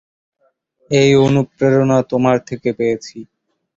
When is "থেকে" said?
2.49-2.69